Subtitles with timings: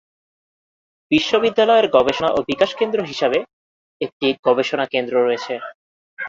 [1.11, 3.39] বিশ্ববিদ্যালয়ের গবেষণা ও বিকাশ কেন্দ্র হিসাবে
[4.01, 5.53] একটি গবেষণা কেন্দ্র রয়েছে।